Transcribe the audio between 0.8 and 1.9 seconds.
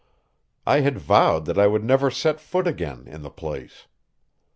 vowed I would